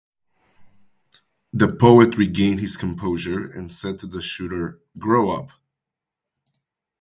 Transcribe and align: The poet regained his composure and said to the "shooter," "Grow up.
The 1.53 1.71
poet 1.75 2.17
regained 2.17 2.59
his 2.59 2.75
composure 2.75 3.45
and 3.47 3.69
said 3.69 3.99
to 3.99 4.07
the 4.07 4.19
"shooter," 4.19 4.79
"Grow 4.97 5.29
up. 5.29 5.49